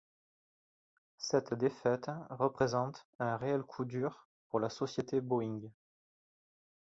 Cette 1.19 1.53
défaite 1.53 2.09
représente 2.31 3.05
un 3.19 3.37
réel 3.37 3.61
coup 3.61 3.85
dur 3.85 4.27
pour 4.49 4.59
la 4.59 4.71
société 4.71 5.21
Boeing. 5.21 5.69